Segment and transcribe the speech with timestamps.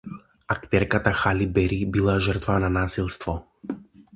[0.53, 3.41] Актерката Хали Бери била жртва на насилство